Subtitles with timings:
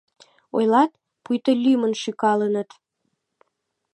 [0.57, 0.91] Ойлат,
[1.23, 2.69] пуйто лӱмын шӱкалыныт.